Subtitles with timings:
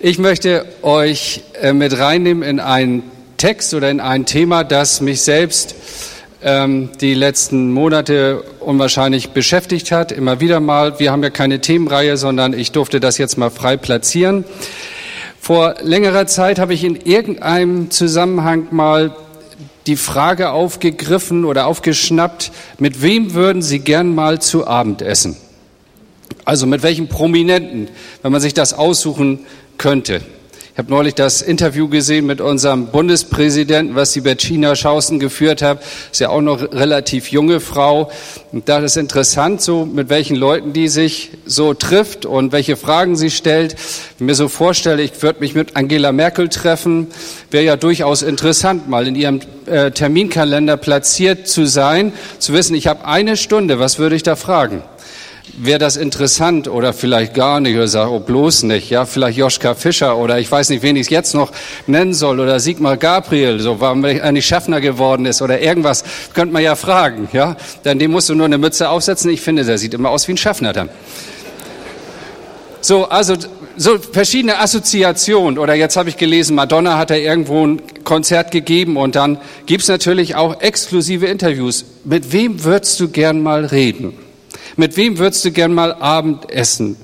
[0.00, 3.02] Ich möchte euch äh, mit reinnehmen in einen
[3.36, 5.74] Text oder in ein Thema, das mich selbst
[6.40, 10.12] ähm, die letzten Monate unwahrscheinlich beschäftigt hat.
[10.12, 11.00] Immer wieder mal.
[11.00, 14.44] Wir haben ja keine Themenreihe, sondern ich durfte das jetzt mal frei platzieren.
[15.40, 19.16] Vor längerer Zeit habe ich in irgendeinem Zusammenhang mal
[19.88, 25.36] die Frage aufgegriffen oder aufgeschnappt, mit wem würden Sie gern mal zu Abend essen?
[26.44, 27.88] Also mit welchem Prominenten,
[28.22, 29.40] wenn man sich das aussuchen
[29.78, 30.20] könnte.
[30.78, 35.82] Ich habe neulich das Interview gesehen mit unserem Bundespräsidenten, was die Bettina Schausen geführt hat.
[36.12, 38.12] Ist ja auch noch relativ junge Frau.
[38.52, 43.16] Und da ist interessant, so mit welchen Leuten die sich so trifft und welche Fragen
[43.16, 43.72] sie stellt.
[43.72, 43.80] Wenn
[44.18, 47.08] ich mir so vorstelle, ich würde mich mit Angela Merkel treffen,
[47.50, 52.86] wäre ja durchaus interessant, mal in ihrem äh, Terminkalender platziert zu sein, zu wissen, ich
[52.86, 54.84] habe eine Stunde, was würde ich da fragen?
[55.56, 59.74] Wäre das interessant oder vielleicht gar nicht oder sage, oh bloß nicht, ja, vielleicht Joschka
[59.74, 61.52] Fischer oder ich weiß nicht, wen ich es jetzt noch
[61.86, 66.04] nennen soll oder Sigmar Gabriel, so warum er nicht Schaffner geworden ist oder irgendwas,
[66.34, 69.64] könnte man ja fragen, ja, dann dem musst du nur eine Mütze aufsetzen, ich finde,
[69.64, 70.88] der sieht immer aus wie ein Schaffner dann.
[72.80, 73.34] So, also
[73.76, 78.96] so verschiedene Assoziationen oder jetzt habe ich gelesen, Madonna hat da irgendwo ein Konzert gegeben
[78.96, 81.84] und dann gibt's natürlich auch exklusive Interviews.
[82.04, 84.27] Mit wem würdest du gern mal reden?
[84.78, 86.96] Mit wem würdest du gern mal Abend essen?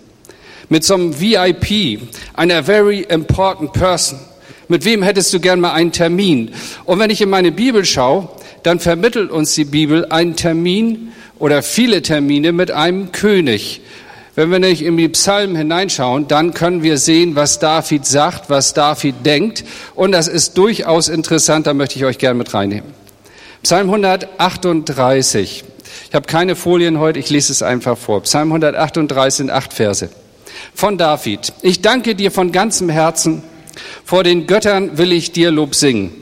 [0.69, 4.20] Mit so einem VIP, einer very important person.
[4.69, 6.53] Mit wem hättest du gern mal einen Termin?
[6.84, 8.28] Und wenn ich in meine Bibel schaue,
[8.62, 11.08] dann vermittelt uns die Bibel einen Termin
[11.41, 13.81] oder viele Termine mit einem König.
[14.36, 18.72] Wenn wir nicht in die Psalmen hineinschauen, dann können wir sehen, was David sagt, was
[18.72, 19.64] David denkt.
[19.97, 22.94] Und das ist durchaus interessant, da möchte ich euch gern mit reinnehmen.
[23.64, 25.73] Psalm 138.
[26.09, 28.23] Ich habe keine Folien heute, ich lese es einfach vor.
[28.23, 30.09] Psalm 138 sind acht Verse.
[30.75, 31.53] Von David.
[31.62, 33.42] Ich danke dir von ganzem Herzen.
[34.05, 36.12] Vor den Göttern will ich dir Lob singen.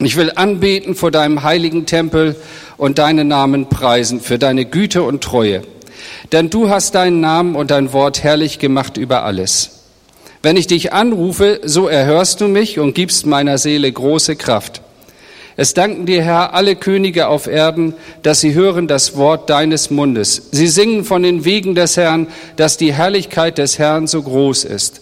[0.00, 2.36] Ich will anbeten vor deinem heiligen Tempel
[2.76, 5.62] und deinen Namen preisen für deine Güte und Treue.
[6.30, 9.70] Denn du hast deinen Namen und dein Wort herrlich gemacht über alles.
[10.42, 14.82] Wenn ich dich anrufe, so erhörst du mich und gibst meiner Seele große Kraft.
[15.60, 20.50] Es danken dir, Herr, alle Könige auf Erden, dass sie hören das Wort deines Mundes.
[20.52, 25.00] Sie singen von den Wegen des Herrn, dass die Herrlichkeit des Herrn so groß ist.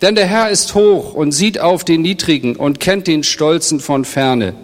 [0.00, 4.06] Denn der Herr ist hoch und sieht auf den Niedrigen und kennt den Stolzen von
[4.06, 4.54] ferne.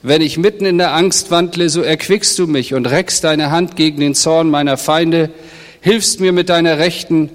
[0.00, 3.76] Wenn ich mitten in der Angst wandle, so erquickst du mich und reckst deine Hand
[3.76, 5.28] gegen den Zorn meiner Feinde,
[5.82, 7.28] hilfst mir mit deiner Rechten.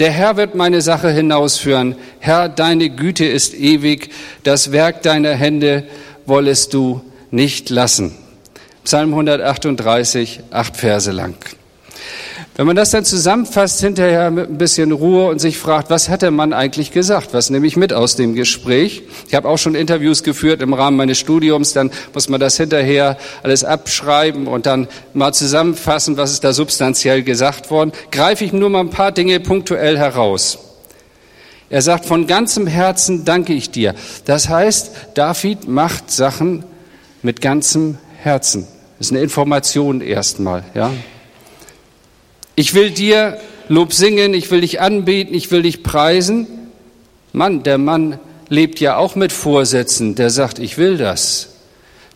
[0.00, 1.96] Der Herr wird meine Sache hinausführen.
[2.18, 4.10] Herr, deine Güte ist ewig,
[4.42, 5.84] das Werk deiner Hände
[6.28, 7.00] wollest du
[7.30, 8.14] nicht lassen.
[8.84, 11.34] Psalm 138, acht Verse lang.
[12.58, 16.22] Wenn man das dann zusammenfasst hinterher mit ein bisschen Ruhe und sich fragt, was hat
[16.22, 17.32] der Mann eigentlich gesagt?
[17.32, 19.02] Was nehme ich mit aus dem Gespräch?
[19.28, 23.16] Ich habe auch schon Interviews geführt im Rahmen meines Studiums, dann muss man das hinterher
[23.44, 27.92] alles abschreiben und dann mal zusammenfassen, was ist da substanziell gesagt worden.
[28.10, 30.58] Greife ich nur mal ein paar Dinge punktuell heraus.
[31.70, 33.94] Er sagt, von ganzem Herzen danke ich dir.
[34.24, 36.64] Das heißt, David macht Sachen
[37.22, 38.66] mit ganzem Herzen.
[38.98, 40.90] Das ist eine Information erstmal, ja.
[42.54, 46.46] Ich will dir Lob singen, ich will dich anbeten, ich will dich preisen.
[47.32, 48.18] Mann, der Mann
[48.48, 51.50] lebt ja auch mit Vorsätzen, der sagt, ich will das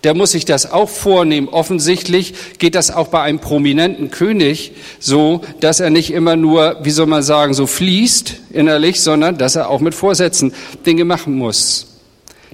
[0.05, 1.49] der muss sich das auch vornehmen.
[1.49, 6.91] Offensichtlich geht das auch bei einem prominenten König so, dass er nicht immer nur, wie
[6.91, 10.55] soll man sagen, so fließt innerlich, sondern dass er auch mit Vorsätzen
[10.85, 11.87] Dinge machen muss.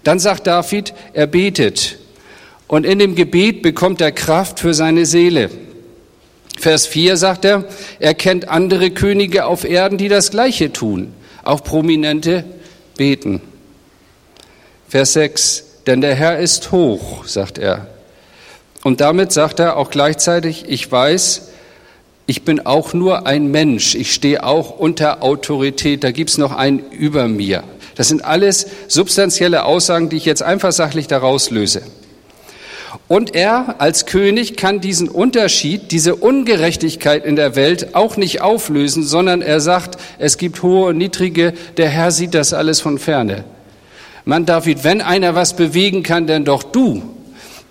[0.05, 1.99] Dann sagt David, er betet.
[2.67, 5.51] Und in dem Gebet bekommt er Kraft für seine Seele.
[6.59, 7.65] Vers 4 sagt er,
[7.99, 11.15] er kennt andere Könige auf Erden, die das Gleiche tun.
[11.45, 12.45] Auch Prominente
[12.97, 13.41] beten.
[14.89, 17.87] Vers 6, denn der Herr ist hoch, sagt er.
[18.85, 21.49] Und damit sagt er auch gleichzeitig, ich weiß,
[22.27, 26.81] ich bin auch nur ein Mensch, ich stehe auch unter Autorität, da gibt's noch einen
[26.91, 27.65] über mir.
[27.95, 31.81] Das sind alles substanzielle Aussagen, die ich jetzt einfach sachlich daraus löse.
[33.09, 39.05] Und er als König kann diesen Unterschied, diese Ungerechtigkeit in der Welt auch nicht auflösen,
[39.05, 43.45] sondern er sagt, es gibt hohe und niedrige, der Herr sieht das alles von ferne.
[44.29, 47.03] Mann, David, wenn einer was bewegen kann, denn doch du.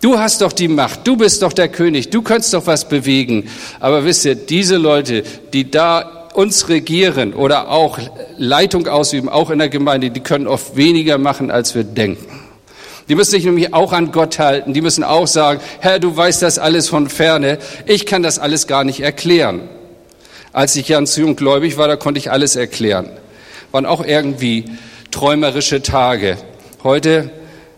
[0.01, 3.47] Du hast doch die Macht, du bist doch der König, du könntest doch was bewegen.
[3.79, 5.21] Aber wisst ihr, diese Leute,
[5.53, 7.99] die da uns regieren oder auch
[8.37, 12.25] Leitung ausüben, auch in der Gemeinde, die können oft weniger machen, als wir denken.
[13.07, 14.73] Die müssen sich nämlich auch an Gott halten.
[14.73, 17.59] Die müssen auch sagen, Herr, du weißt das alles von ferne.
[17.85, 19.69] Ich kann das alles gar nicht erklären.
[20.53, 23.11] Als ich ganz jung gläubig war, da konnte ich alles erklären.
[23.71, 24.65] waren auch irgendwie
[25.17, 26.37] träumerische Tage.
[26.83, 27.31] Heute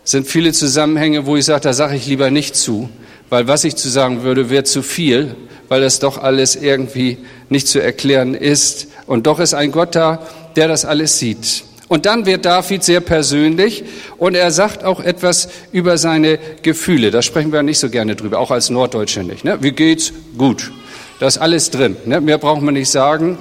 [0.04, 2.90] sind viele Zusammenhänge, wo ich sage, da sage ich lieber nicht zu,
[3.30, 5.34] weil was ich zu sagen würde, wäre zu viel,
[5.70, 7.16] weil das doch alles irgendwie
[7.48, 8.88] nicht zu erklären ist.
[9.06, 10.18] Und doch ist ein Gott da,
[10.54, 11.64] der das alles sieht.
[11.88, 13.84] Und dann wird David sehr persönlich
[14.18, 17.10] und er sagt auch etwas über seine Gefühle.
[17.10, 19.44] Da sprechen wir nicht so gerne drüber, auch als Norddeutsche nicht.
[19.44, 19.56] Ne?
[19.62, 20.12] Wie geht's?
[20.36, 20.70] Gut.
[21.20, 21.96] Da ist alles drin.
[22.04, 22.20] Ne?
[22.20, 23.38] Mehr braucht man nicht sagen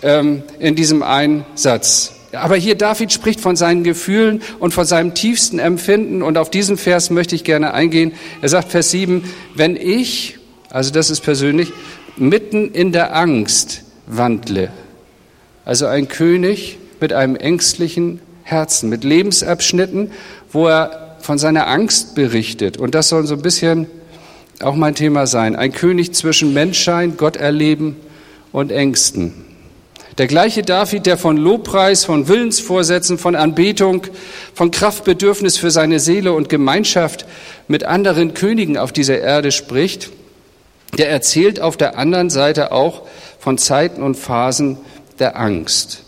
[0.00, 2.14] ähm, in diesem einen Satz.
[2.32, 6.78] Aber hier David spricht von seinen Gefühlen und von seinem tiefsten Empfinden und auf diesen
[6.78, 8.12] Vers möchte ich gerne eingehen.
[8.40, 9.24] Er sagt Vers 7,
[9.54, 10.38] wenn ich,
[10.70, 11.72] also das ist persönlich,
[12.16, 14.70] mitten in der Angst wandle,
[15.64, 20.10] also ein König mit einem ängstlichen Herzen, mit Lebensabschnitten,
[20.50, 23.86] wo er von seiner Angst berichtet und das soll so ein bisschen
[24.60, 27.96] auch mein Thema sein, ein König zwischen Menschsein, Gott erleben
[28.52, 29.51] und Ängsten.
[30.18, 34.02] Der gleiche David, der von Lobpreis, von Willensvorsätzen, von Anbetung,
[34.52, 37.24] von Kraftbedürfnis für seine Seele und Gemeinschaft
[37.66, 40.10] mit anderen Königen auf dieser Erde spricht,
[40.98, 43.02] der erzählt auf der anderen Seite auch
[43.38, 44.76] von Zeiten und Phasen
[45.18, 46.02] der Angst.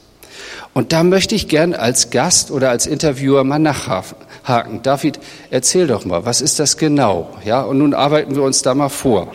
[0.75, 4.83] Und da möchte ich gern als Gast oder als Interviewer mal nachhaken.
[4.83, 5.19] David,
[5.51, 7.39] erzähl doch mal, was ist das genau?
[7.45, 9.33] Ja, und nun arbeiten wir uns da mal vor.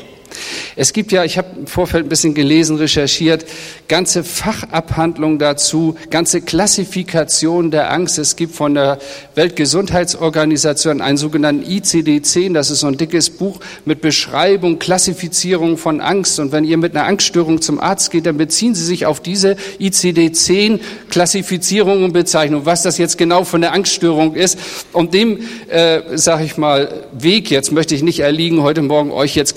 [0.75, 3.45] Es gibt ja, ich habe im Vorfeld ein bisschen gelesen, recherchiert,
[3.87, 8.17] ganze Fachabhandlungen dazu, ganze Klassifikationen der Angst.
[8.17, 8.99] Es gibt von der
[9.35, 16.39] Weltgesundheitsorganisation einen sogenannten ICD-10, das ist so ein dickes Buch mit Beschreibung, Klassifizierung von Angst.
[16.39, 19.55] Und wenn ihr mit einer Angststörung zum Arzt geht, dann beziehen Sie sich auf diese
[19.79, 24.59] ICD-10 Klassifizierung und Bezeichnung, was das jetzt genau von der Angststörung ist.
[24.93, 29.35] Und dem, äh, sage ich mal, Weg jetzt möchte ich nicht erliegen, heute Morgen euch
[29.35, 29.55] jetzt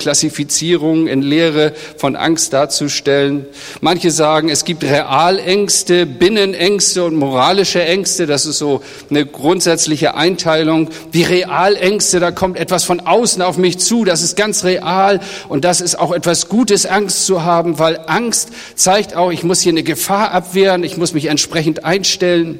[0.73, 3.45] Klassifizierungen in Lehre von Angst darzustellen.
[3.81, 8.27] Manche sagen, es gibt Realängste, Binnenängste und moralische Ängste.
[8.27, 10.89] Das ist so eine grundsätzliche Einteilung.
[11.13, 14.05] Die Realängste, da kommt etwas von außen auf mich zu.
[14.05, 15.21] Das ist ganz real.
[15.49, 19.61] Und das ist auch etwas Gutes, Angst zu haben, weil Angst zeigt auch, ich muss
[19.61, 20.85] hier eine Gefahr abwehren.
[20.85, 22.59] Ich muss mich entsprechend einstellen.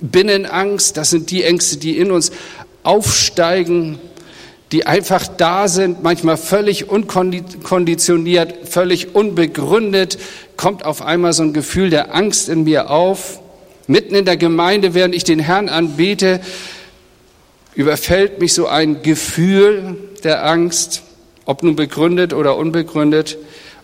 [0.00, 2.32] Binnenangst, das sind die Ängste, die in uns
[2.82, 3.98] aufsteigen
[4.72, 10.18] die einfach da sind, manchmal völlig unkonditioniert, völlig unbegründet,
[10.56, 13.40] kommt auf einmal so ein Gefühl der Angst in mir auf.
[13.86, 16.40] Mitten in der Gemeinde, während ich den Herrn anbete,
[17.74, 21.02] überfällt mich so ein Gefühl der Angst,
[21.44, 23.36] ob nun begründet oder unbegründet.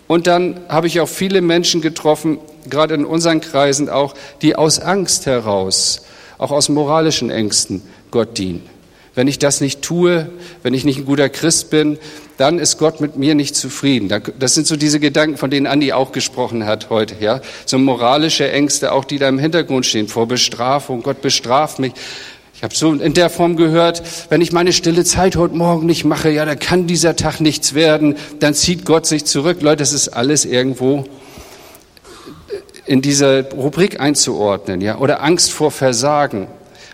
[0.07, 2.39] Und dann habe ich auch viele Menschen getroffen,
[2.69, 6.03] gerade in unseren Kreisen auch, die aus Angst heraus,
[6.39, 8.80] auch aus moralischen Ängsten Gott dienen.
[9.15, 10.31] Wenn ich das nicht tue,
[10.63, 11.99] wenn ich nicht ein guter Christ bin,
[12.37, 14.09] dann ist Gott mit mir nicht zufrieden.
[14.39, 17.41] Das sind so diese Gedanken, von denen Andi auch gesprochen hat heute, ja.
[17.67, 21.03] So moralische Ängste, auch die da im Hintergrund stehen, vor Bestrafung.
[21.03, 21.93] Gott bestraft mich.
[22.55, 26.05] Ich habe so in der Form gehört, wenn ich meine stille Zeit heute Morgen nicht
[26.05, 29.63] mache, ja, da kann dieser Tag nichts werden, dann zieht Gott sich zurück.
[29.63, 31.05] Leute, das ist alles irgendwo
[32.87, 34.99] in dieser Rubrik einzuordnen, ja.
[34.99, 36.47] Oder Angst vor Versagen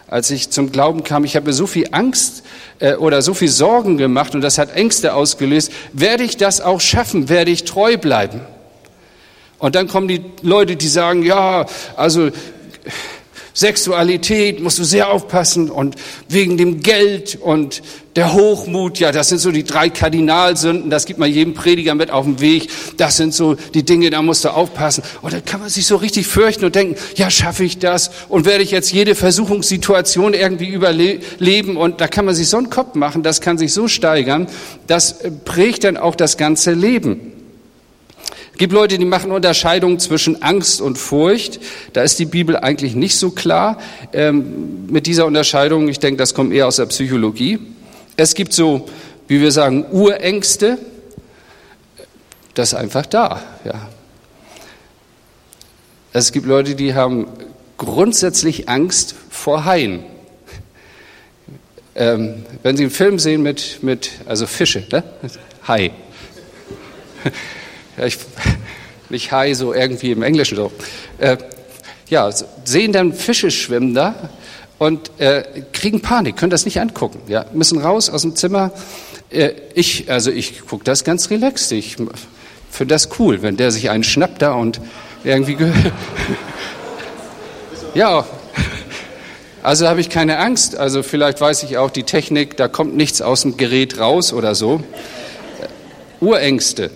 [0.09, 2.45] als ich zum Glauben kam, ich habe mir so viel Angst
[2.79, 5.73] äh, oder so viel Sorgen gemacht und das hat Ängste ausgelöst.
[5.93, 7.29] Werde ich das auch schaffen?
[7.29, 8.41] Werde ich treu bleiben?
[9.59, 11.67] Und dann kommen die Leute, die sagen, ja,
[11.97, 12.31] also
[13.57, 15.97] Sexualität musst du sehr aufpassen und
[16.29, 17.83] wegen dem Geld und
[18.15, 22.11] der Hochmut, ja, das sind so die drei Kardinalsünden, das gibt man jedem Prediger mit
[22.11, 22.69] auf den Weg.
[22.99, 25.05] Das sind so die Dinge, da musst du aufpassen.
[25.23, 28.11] Und dann kann man sich so richtig fürchten und denken, ja, schaffe ich das?
[28.29, 31.79] Und werde ich jetzt jede Versuchungssituation irgendwie überleben?
[31.79, 34.49] Und da kann man sich so einen Kopf machen, das kann sich so steigern,
[34.87, 37.36] das prägt dann auch das ganze Leben.
[38.57, 41.61] Es gibt Leute, die machen Unterscheidungen zwischen Angst und Furcht.
[41.93, 43.77] Da ist die Bibel eigentlich nicht so klar
[44.15, 45.89] ähm, mit dieser Unterscheidung.
[45.89, 47.59] Ich denke, das kommt eher aus der Psychologie.
[48.17, 48.89] Es gibt so,
[49.29, 50.79] wie wir sagen, Urängste.
[52.55, 53.43] Das ist einfach da.
[53.67, 53.91] Ja.
[56.15, 57.27] Es gibt Leute, die haben
[57.77, 60.03] grundsätzlich Angst vor Haien.
[61.95, 65.05] Ähm, wenn Sie einen Film sehen mit, mit also Fische, ne?
[65.69, 65.91] Hai.
[68.05, 68.19] Ich,
[69.09, 70.73] nicht Hai, so irgendwie im Englischen so.
[71.19, 71.37] Äh,
[72.09, 72.31] ja,
[72.65, 74.15] sehen dann Fische schwimmen da
[74.79, 77.21] und äh, kriegen Panik, können das nicht angucken.
[77.27, 78.73] Ja, müssen raus aus dem Zimmer.
[79.31, 81.73] Äh, ich, also ich gucke das ganz relaxed.
[81.73, 84.81] Ich finde das cool, wenn der sich einen schnappt da und
[85.25, 85.57] irgendwie.
[87.95, 88.27] ja,
[89.63, 90.77] also habe ich keine Angst.
[90.77, 94.55] Also vielleicht weiß ich auch die Technik, da kommt nichts aus dem Gerät raus oder
[94.55, 94.83] so.
[96.21, 96.91] Urängste.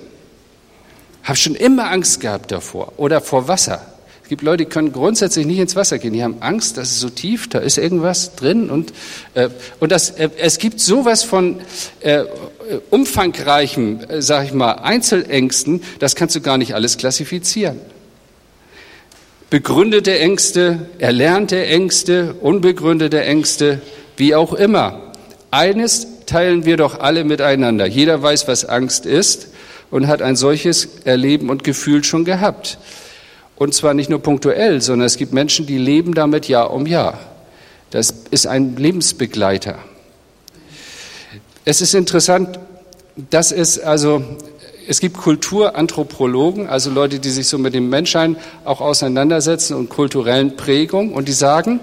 [1.22, 3.86] Habe schon immer Angst gehabt davor oder vor Wasser.
[4.28, 6.12] gibt Leute, die können grundsätzlich nicht ins Wasser gehen.
[6.12, 8.70] Die haben Angst, das ist so tief, da ist irgendwas drin.
[8.70, 8.92] Und,
[9.34, 9.48] äh,
[9.80, 11.60] und das, äh, es gibt sowas von
[12.00, 12.24] äh,
[12.90, 17.80] umfangreichem, äh, sag ich mal, Einzelängsten, das kannst du gar nicht alles klassifizieren.
[19.50, 23.82] Begründete Ängste, erlernte Ängste, unbegründete Ängste,
[24.16, 25.12] wie auch immer.
[25.50, 27.84] Eines teilen wir doch alle miteinander.
[27.86, 29.48] Jeder weiß, was Angst ist
[29.90, 32.78] und hat ein solches Erleben und Gefühl schon gehabt.
[33.56, 37.18] Und zwar nicht nur punktuell, sondern es gibt Menschen, die leben damit Jahr um Jahr.
[37.90, 39.78] Das ist ein Lebensbegleiter.
[41.64, 42.58] Es ist interessant,
[43.30, 44.22] dass es also
[44.86, 50.56] es gibt Kulturanthropologen, also Leute, die sich so mit dem Menschsein auch auseinandersetzen und kulturellen
[50.56, 51.78] Prägungen, und die sagen,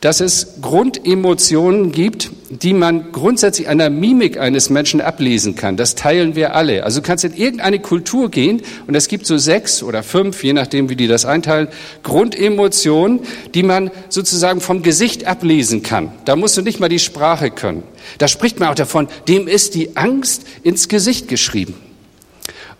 [0.00, 5.76] dass es Grundemotionen gibt, die man grundsätzlich an der Mimik eines Menschen ablesen kann.
[5.76, 6.84] Das teilen wir alle.
[6.84, 10.52] Also du kannst in irgendeine Kultur gehen und es gibt so sechs oder fünf, je
[10.52, 11.68] nachdem, wie die das einteilen,
[12.02, 13.20] Grundemotionen,
[13.54, 16.12] die man sozusagen vom Gesicht ablesen kann.
[16.24, 17.82] Da musst du nicht mal die Sprache können.
[18.18, 21.74] Da spricht man auch davon, dem ist die Angst ins Gesicht geschrieben.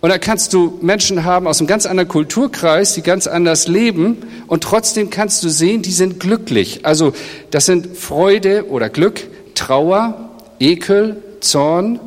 [0.01, 4.19] Und da kannst du Menschen haben aus einem ganz anderen Kulturkreis, die ganz anders leben
[4.47, 6.81] und trotzdem kannst du sehen, die sind glücklich.
[6.85, 7.15] Also
[7.51, 9.23] das sind Freude oder Glück,
[9.57, 11.99] Trauer, Ekel, Zorn,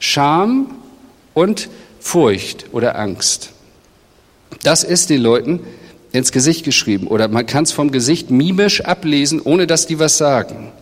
[0.00, 0.74] Scham
[1.34, 1.68] und
[2.00, 3.50] Furcht oder Angst.
[4.62, 5.60] Das ist den Leuten
[6.12, 10.18] ins Gesicht geschrieben oder man kann es vom Gesicht mimisch ablesen, ohne dass die was
[10.18, 10.72] sagen.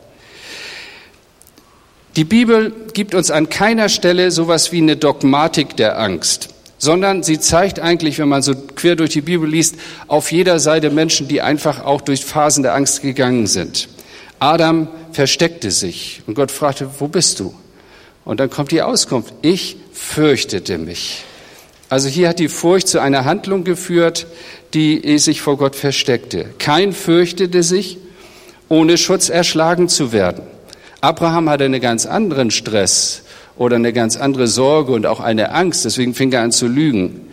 [2.17, 7.41] Die Bibel gibt uns an keiner Stelle sowas wie eine Dogmatik der Angst, sondern sie
[7.41, 9.75] zeigt eigentlich, wenn man so quer durch die Bibel liest,
[10.07, 13.89] auf jeder Seite Menschen, die einfach auch durch Phasen der Angst gegangen sind.
[14.39, 17.55] Adam versteckte sich und Gott fragte, wo bist du?
[18.25, 21.25] Und dann kommt die Auskunft, ich fürchtete mich.
[21.89, 24.27] Also hier hat die Furcht zu einer Handlung geführt,
[24.73, 26.47] die sich vor Gott versteckte.
[26.59, 27.99] Kein fürchtete sich,
[28.69, 30.43] ohne Schutz erschlagen zu werden.
[31.01, 33.23] Abraham hatte einen ganz anderen Stress
[33.57, 37.29] oder eine ganz andere Sorge und auch eine Angst, deswegen fing er an zu lügen.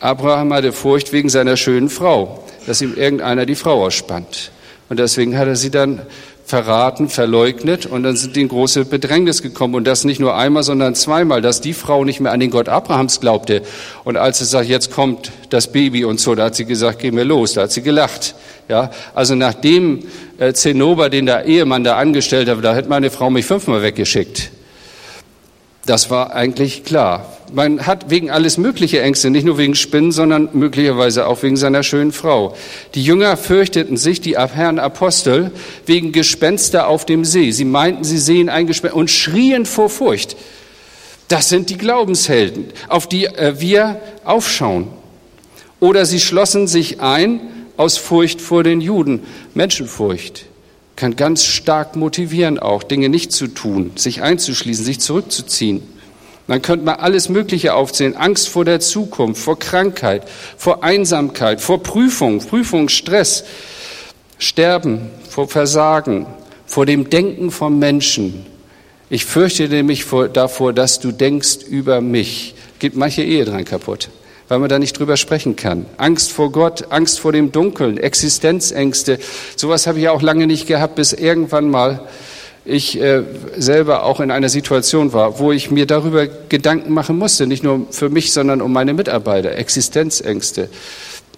[0.00, 4.50] Abraham hatte Furcht wegen seiner schönen Frau, dass ihm irgendeiner die Frau ausspannt.
[4.88, 6.02] Und deswegen hat er sie dann
[6.44, 10.62] verraten, verleugnet und dann sind die in große Bedrängnis gekommen und das nicht nur einmal,
[10.62, 13.62] sondern zweimal, dass die Frau nicht mehr an den Gott Abrahams glaubte
[14.04, 17.10] und als sie sagt, jetzt kommt das Baby und so, da hat sie gesagt, geh
[17.10, 18.34] mir los, da hat sie gelacht.
[18.68, 20.04] Ja, also nach dem
[20.38, 24.51] äh, Zinnober, den der Ehemann da angestellt hat, da hätte meine Frau mich fünfmal weggeschickt.
[25.84, 27.26] Das war eigentlich klar.
[27.52, 31.82] Man hat wegen alles mögliche Ängste, nicht nur wegen Spinnen, sondern möglicherweise auch wegen seiner
[31.82, 32.54] schönen Frau.
[32.94, 35.50] Die Jünger fürchteten sich, die Herren Apostel,
[35.84, 37.50] wegen Gespenster auf dem See.
[37.50, 40.36] Sie meinten, sie sehen ein Gespenster und schrien vor Furcht.
[41.28, 44.88] Das sind die Glaubenshelden, auf die äh, wir aufschauen.
[45.80, 47.40] Oder sie schlossen sich ein
[47.76, 49.24] aus Furcht vor den Juden.
[49.54, 50.46] Menschenfurcht
[50.96, 55.82] kann ganz stark motivieren, auch Dinge nicht zu tun, sich einzuschließen, sich zurückzuziehen.
[56.46, 58.16] Man könnte mal alles Mögliche aufzählen.
[58.16, 60.24] Angst vor der Zukunft, vor Krankheit,
[60.56, 63.44] vor Einsamkeit, vor Prüfung, Prüfungsstress,
[64.38, 66.26] Sterben, vor Versagen,
[66.66, 68.44] vor dem Denken vom Menschen.
[69.08, 72.54] Ich fürchte nämlich davor, dass du denkst über mich.
[72.78, 74.08] Geht manche Ehe dran kaputt
[74.52, 75.86] weil man da nicht drüber sprechen kann.
[75.96, 79.18] Angst vor Gott, Angst vor dem Dunkeln, Existenzängste.
[79.56, 82.00] Sowas habe ich auch lange nicht gehabt, bis irgendwann mal
[82.66, 83.22] ich äh,
[83.56, 87.86] selber auch in einer Situation war, wo ich mir darüber Gedanken machen musste, nicht nur
[87.92, 90.68] für mich, sondern um meine Mitarbeiter, Existenzängste.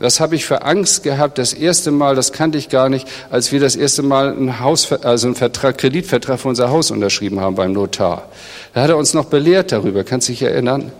[0.01, 3.53] Was habe ich für Angst gehabt, das erste Mal, das kannte ich gar nicht, als
[3.53, 7.55] wir das erste Mal einen Haus, also einen Vertrag, Kreditvertrag für unser Haus unterschrieben haben
[7.55, 8.29] beim Notar.
[8.75, 10.91] Da hat er uns noch belehrt darüber, kannst du dich erinnern?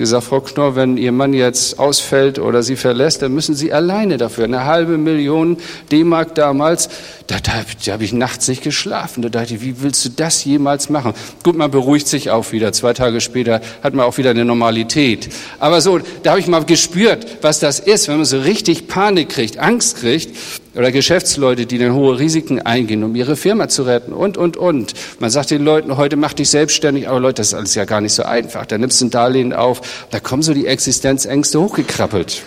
[0.00, 3.70] Wie gesagt, Frau Knorr, wenn Ihr Mann jetzt ausfällt oder Sie verlässt, dann müssen Sie
[3.70, 4.44] alleine dafür.
[4.44, 5.58] Eine halbe Million
[5.92, 6.88] D-Mark damals,
[7.26, 7.52] da, da,
[7.84, 9.20] da habe ich nachts nicht geschlafen.
[9.20, 11.12] Da dachte ich, wie willst du das jemals machen?
[11.42, 12.72] Gut, man beruhigt sich auch wieder.
[12.72, 15.28] Zwei Tage später hat man auch wieder eine Normalität.
[15.58, 19.28] Aber so, da habe ich mal gespürt, was das ist, wenn man so richtig Panik
[19.28, 20.34] kriegt, Angst kriegt
[20.74, 24.94] oder Geschäftsleute, die dann hohe Risiken eingehen, um ihre Firma zu retten und, und, und.
[25.18, 28.00] Man sagt den Leuten, heute mach dich selbstständig, aber Leute, das ist alles ja gar
[28.00, 28.66] nicht so einfach.
[28.66, 32.42] Da nimmst du ein Darlehen auf, da kommen so die Existenzängste hochgekrabbelt.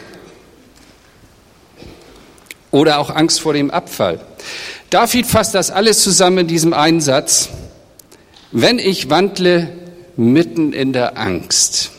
[2.72, 4.20] Oder auch Angst vor dem Abfall.
[4.89, 7.50] David fasst das alles zusammen in diesem einen Satz.
[8.51, 9.70] Wenn ich wandle
[10.15, 11.92] mitten in der Angst.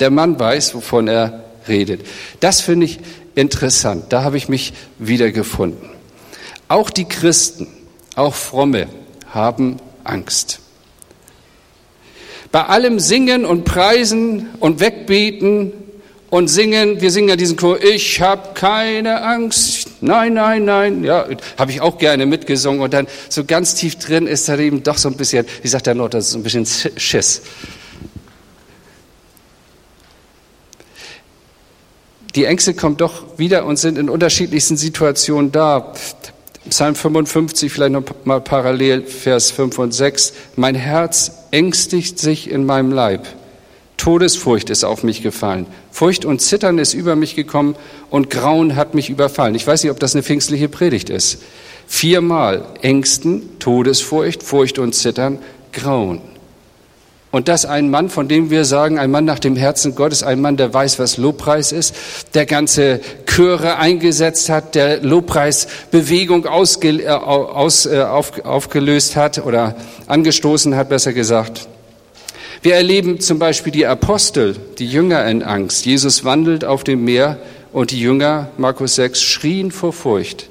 [0.00, 2.04] Der Mann weiß, wovon er redet.
[2.40, 2.98] Das finde ich
[3.34, 4.06] interessant.
[4.10, 5.90] Da habe ich mich wiedergefunden.
[6.68, 7.66] Auch die Christen,
[8.16, 8.88] auch Fromme,
[9.30, 10.60] haben Angst.
[12.50, 15.72] Bei allem Singen und Preisen und Wegbeten
[16.32, 21.26] und singen, wir singen ja diesen Chor, ich habe keine Angst, nein, nein, nein, ja,
[21.58, 24.96] habe ich auch gerne mitgesungen und dann so ganz tief drin ist da eben doch
[24.96, 27.42] so ein bisschen, wie sagt der Nord, das ist ein bisschen Schiss.
[32.34, 35.92] Die Ängste kommen doch wieder und sind in unterschiedlichsten Situationen da.
[36.68, 40.32] Psalm 55, vielleicht noch mal parallel, Vers 5 und 6.
[40.56, 43.26] Mein Herz ängstigt sich in meinem Leib.
[43.96, 45.66] Todesfurcht ist auf mich gefallen.
[45.90, 47.76] Furcht und Zittern ist über mich gekommen
[48.10, 49.54] und Grauen hat mich überfallen.
[49.54, 51.42] Ich weiß nicht, ob das eine pfingstliche Predigt ist.
[51.86, 55.38] Viermal Ängsten, Todesfurcht, Furcht und Zittern,
[55.72, 56.20] Grauen.
[57.32, 60.42] Und das ein Mann, von dem wir sagen, ein Mann nach dem Herzen Gottes, ein
[60.42, 61.94] Mann, der weiß, was Lobpreis ist,
[62.34, 69.74] der ganze Chöre eingesetzt hat, der Lobpreisbewegung ausge, äh, aus, äh, auf, aufgelöst hat oder
[70.08, 71.68] angestoßen hat, besser gesagt.
[72.60, 75.86] Wir erleben zum Beispiel die Apostel, die Jünger in Angst.
[75.86, 77.38] Jesus wandelt auf dem Meer
[77.72, 80.50] und die Jünger, Markus 6, schrien vor Furcht.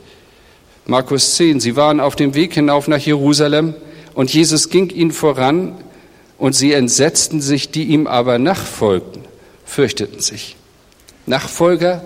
[0.88, 3.76] Markus 10, sie waren auf dem Weg hinauf nach Jerusalem
[4.16, 5.76] und Jesus ging ihnen voran
[6.41, 9.21] und sie entsetzten sich, die ihm aber nachfolgten,
[9.63, 10.55] fürchteten sich.
[11.27, 12.01] Nachfolger,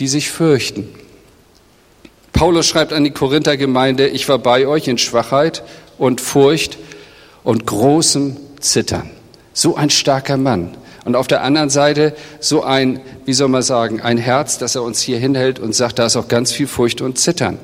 [0.00, 0.88] die sich fürchten.
[2.32, 5.62] Paulus schreibt an die Korinther Gemeinde, ich war bei euch in Schwachheit
[5.98, 6.78] und Furcht
[7.44, 9.08] und großem Zittern.
[9.52, 10.76] So ein starker Mann.
[11.04, 14.82] Und auf der anderen Seite so ein, wie soll man sagen, ein Herz, das er
[14.82, 17.56] uns hier hinhält und sagt, da ist auch ganz viel Furcht und Zittern.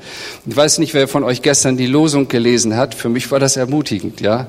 [0.46, 2.94] Ich weiß nicht, wer von euch gestern die Losung gelesen hat.
[2.94, 4.46] Für mich war das ermutigend, ja.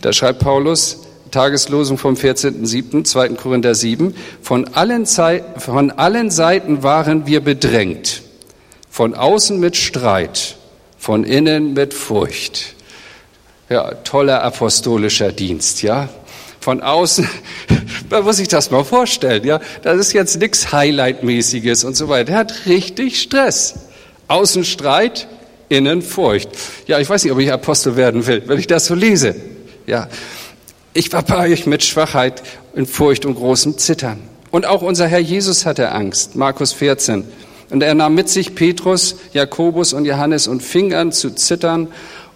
[0.00, 1.00] Da schreibt Paulus,
[1.30, 3.28] Tageslosung vom 14.07., 2.
[3.30, 8.22] Korinther 7, von allen, von allen Seiten waren wir bedrängt.
[8.90, 10.56] Von außen mit Streit,
[10.98, 12.74] von innen mit Furcht.
[13.68, 16.08] Ja, toller apostolischer Dienst, ja
[16.66, 17.28] von außen,
[18.10, 22.32] man muss sich das mal vorstellen, ja, das ist jetzt nichts Highlight-mäßiges und so weiter.
[22.32, 23.74] Er hat richtig Stress.
[24.26, 25.28] Außen Streit,
[25.68, 26.48] innen Furcht.
[26.88, 29.36] Ja, ich weiß nicht, ob ich Apostel werden will, wenn ich das so lese.
[29.86, 30.08] Ja,
[30.94, 32.42] ich war bei euch mit Schwachheit,
[32.74, 34.18] in Furcht und großem Zittern.
[34.50, 37.24] Und auch unser Herr Jesus hatte Angst, Markus 14.
[37.70, 41.88] Und er nahm mit sich Petrus, Jakobus und Johannes und fing an zu zittern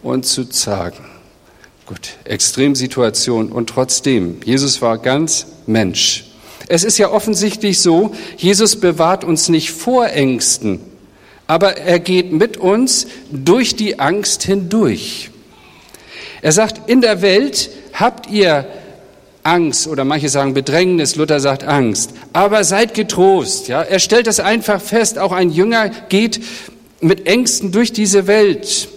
[0.03, 1.05] und zu zagen.
[1.87, 6.27] Gut, Extremsituation und trotzdem, Jesus war ganz Mensch.
[6.69, 10.79] Es ist ja offensichtlich so, Jesus bewahrt uns nicht vor Ängsten,
[11.49, 15.30] aber er geht mit uns durch die Angst hindurch.
[16.42, 18.66] Er sagt, in der Welt habt ihr
[19.42, 23.68] Angst oder manche sagen Bedrängnis, Luther sagt Angst, aber seid getrost.
[23.68, 26.40] Ja, er stellt das einfach fest, auch ein Jünger geht
[27.00, 28.88] mit Ängsten durch diese Welt.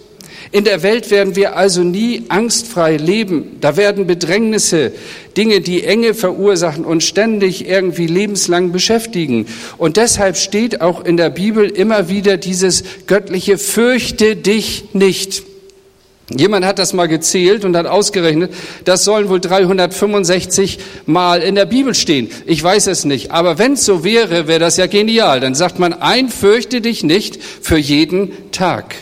[0.52, 3.58] In der Welt werden wir also nie angstfrei leben.
[3.60, 4.92] Da werden Bedrängnisse,
[5.36, 9.48] Dinge, die Enge verursachen und ständig irgendwie lebenslang beschäftigen.
[9.80, 15.42] Und deshalb steht auch in der Bibel immer wieder dieses göttliche Fürchte dich nicht.
[16.30, 18.54] Jemand hat das mal gezählt und hat ausgerechnet,
[18.86, 22.30] das sollen wohl 365 Mal in der Bibel stehen.
[22.46, 25.42] Ich weiß es nicht, aber wenn es so wäre, wäre das ja genial.
[25.42, 28.96] Dann sagt man ein, fürchte dich nicht für jeden Tag.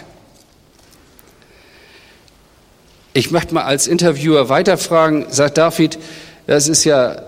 [3.14, 6.00] Ich möchte mal als Interviewer weiterfragen, sagt David,
[6.48, 7.22] das ist ja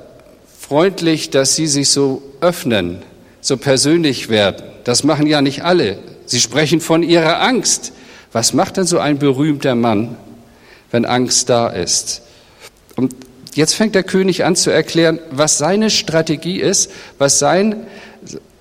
[0.59, 3.03] freundlich, dass Sie sich so öffnen,
[3.41, 4.63] so persönlich werden.
[4.85, 5.99] Das machen ja nicht alle.
[6.25, 7.91] Sie sprechen von Ihrer Angst.
[8.33, 10.17] Was macht denn so ein berühmter Mann,
[10.91, 12.23] wenn Angst da ist?
[12.95, 13.15] Und
[13.53, 17.87] jetzt fängt der König an zu erklären, was seine Strategie ist, was sein,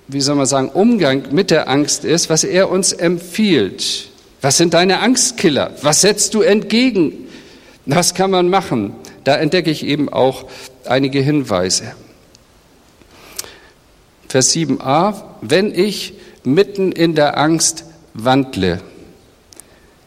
[0.07, 4.09] wie soll man sagen, Umgang mit der Angst ist, was er uns empfiehlt.
[4.41, 5.71] Was sind deine Angstkiller?
[5.81, 7.13] Was setzt du entgegen?
[7.85, 8.93] Was kann man machen?
[9.23, 10.45] Da entdecke ich eben auch
[10.85, 11.93] einige Hinweise.
[14.27, 18.81] Vers 7a, wenn ich mitten in der Angst wandle.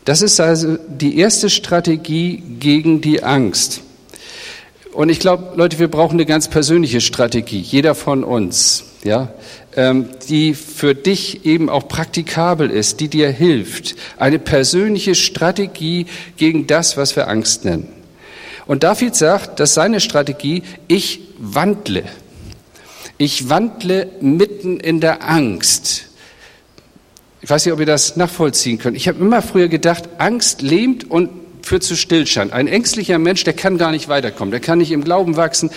[0.06, 3.80] Das ist also die erste Strategie gegen die Angst.
[4.92, 9.28] Und ich glaube, Leute, wir brauchen eine ganz persönliche Strategie, jeder von uns, ja.
[9.74, 13.96] Ähm, die für dich eben auch praktikabel ist, die dir hilft.
[14.16, 17.88] Eine persönliche Strategie gegen das, was wir Angst nennen.
[18.66, 22.04] Und David sagt, dass seine Strategie, ich wandle.
[23.18, 26.06] Ich wandle mitten in der Angst.
[27.42, 28.96] Ich weiß nicht, ob ihr das nachvollziehen könnt.
[28.96, 31.28] Ich habe immer früher gedacht, Angst lähmt und
[31.62, 32.52] führt zu Stillstand.
[32.52, 35.70] Ein ängstlicher Mensch, der kann gar nicht weiterkommen, der kann nicht im Glauben wachsen.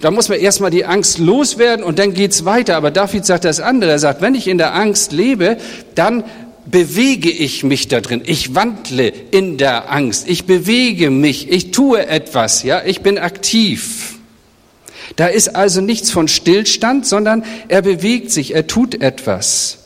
[0.00, 2.76] Da muss man erstmal die Angst loswerden und dann geht's weiter.
[2.76, 3.90] Aber David sagt das andere.
[3.90, 5.56] Er sagt, wenn ich in der Angst lebe,
[5.94, 6.24] dann
[6.66, 8.22] bewege ich mich da drin.
[8.24, 10.28] Ich wandle in der Angst.
[10.28, 11.50] Ich bewege mich.
[11.50, 12.62] Ich tue etwas.
[12.62, 14.18] Ja, ich bin aktiv.
[15.16, 19.79] Da ist also nichts von Stillstand, sondern er bewegt sich, er tut etwas.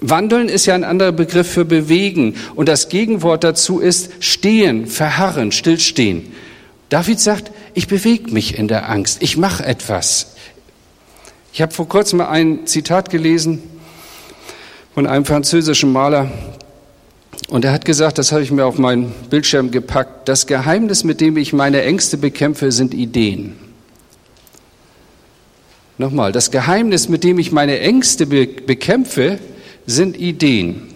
[0.00, 5.52] Wandeln ist ja ein anderer Begriff für bewegen und das Gegenwort dazu ist stehen, verharren,
[5.52, 6.32] stillstehen.
[6.88, 10.34] David sagt, ich bewege mich in der Angst, ich mache etwas.
[11.52, 13.62] Ich habe vor kurzem mal ein Zitat gelesen
[14.94, 16.30] von einem französischen Maler
[17.48, 21.20] und er hat gesagt, das habe ich mir auf meinen Bildschirm gepackt, das Geheimnis, mit
[21.20, 23.56] dem ich meine Ängste bekämpfe, sind Ideen.
[25.96, 29.38] Nochmal, das Geheimnis, mit dem ich meine Ängste bekämpfe,
[29.86, 30.94] sind Ideen.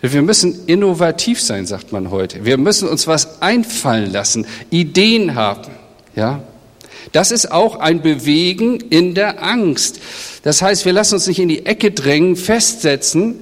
[0.00, 2.44] Wir müssen innovativ sein, sagt man heute.
[2.44, 5.72] Wir müssen uns was einfallen lassen, Ideen haben.
[6.14, 6.42] Ja?
[7.12, 10.00] Das ist auch ein Bewegen in der Angst.
[10.42, 13.36] Das heißt, wir lassen uns nicht in die Ecke drängen, festsetzen.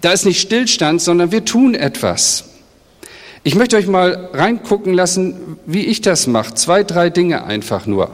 [0.00, 2.44] Da ist nicht Stillstand, sondern wir tun etwas.
[3.42, 6.54] Ich möchte euch mal reingucken lassen, wie ich das mache.
[6.54, 8.10] Zwei, drei Dinge einfach nur.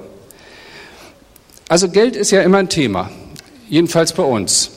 [1.68, 3.10] Also Geld ist ja immer ein Thema,
[3.70, 4.71] jedenfalls bei uns.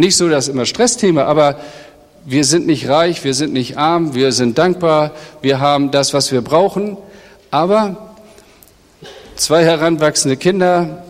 [0.00, 1.60] Nicht so das immer Stressthema, aber
[2.24, 6.32] wir sind nicht reich, wir sind nicht arm, wir sind dankbar, wir haben das, was
[6.32, 6.96] wir brauchen.
[7.50, 8.14] Aber
[9.36, 11.04] zwei heranwachsende Kinder,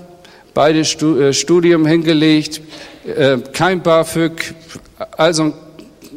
[0.55, 2.63] beide äh, Studium hingelegt,
[3.07, 4.55] äh, kein BAföG,
[5.17, 5.53] also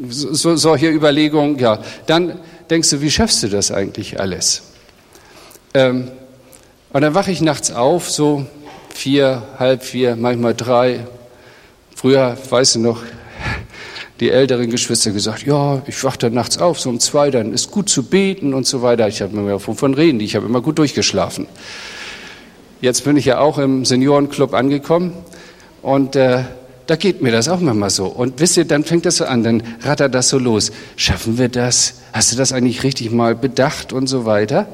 [0.09, 1.77] so, solche Überlegungen, ja.
[2.07, 2.39] Dann
[2.71, 4.63] denkst du, wie schaffst du das eigentlich alles?
[5.75, 6.09] Ähm,
[6.91, 8.47] und dann wache ich nachts auf, so
[8.95, 11.01] vier, halb vier, manchmal drei,
[12.03, 13.01] Früher, weißt du noch,
[14.19, 17.71] die älteren Geschwister gesagt, ja, ich wache dann nachts auf, so um zwei, dann ist
[17.71, 19.07] gut zu beten und so weiter.
[19.07, 21.47] Ich habe mir wovon reden, ich habe immer gut durchgeschlafen.
[22.81, 25.13] Jetzt bin ich ja auch im Seniorenclub angekommen
[25.81, 26.43] und äh,
[26.87, 28.07] da geht mir das auch manchmal so.
[28.07, 30.73] Und wisst ihr, dann fängt das so an, dann rattert das so los.
[30.97, 32.02] Schaffen wir das?
[32.13, 34.67] Hast du das eigentlich richtig mal bedacht und so weiter?